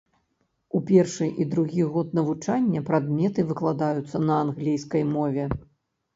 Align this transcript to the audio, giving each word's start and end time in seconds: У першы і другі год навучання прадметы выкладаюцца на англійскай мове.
У 0.77 0.79
першы 0.87 1.27
і 1.45 1.45
другі 1.51 1.83
год 1.97 2.07
навучання 2.21 2.81
прадметы 2.89 3.47
выкладаюцца 3.53 4.17
на 4.27 4.41
англійскай 4.47 5.07
мове. 5.15 5.49